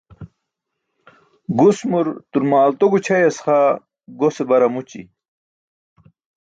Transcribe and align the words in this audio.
Gusmur 1.59 2.05
turmaalto 2.31 2.85
gućʰayas 2.93 3.37
xaa 3.45 3.67
gose 4.19 4.43
bar 4.49 4.61
amući 4.67 5.01